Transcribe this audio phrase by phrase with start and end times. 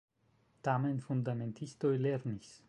[0.67, 2.53] Tamen fundamentistoj lernis.